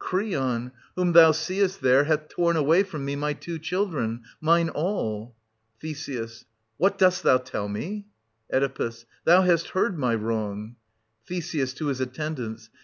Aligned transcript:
Creon, 0.00 0.72
whom 0.96 1.12
thou 1.12 1.30
seest 1.30 1.80
there, 1.80 2.02
hath 2.02 2.26
torn 2.28 2.56
away 2.56 2.82
from 2.82 3.04
me 3.04 3.14
my 3.14 3.32
two 3.32 3.60
children,— 3.60 4.24
mine 4.50 4.68
all. 4.68 5.36
Th. 5.80 6.08
What 6.78 6.98
dost 6.98 7.22
thou 7.22 7.38
tell 7.38 7.68
me? 7.68 8.06
Oe. 8.52 8.90
Thou 9.24 9.42
hast 9.42 9.68
heard 9.68 9.96
my 9.96 10.16
wrong. 10.16 10.74
Th. 11.28 11.48
{to 11.76 11.86
his 11.86 12.00
attendants). 12.00 12.70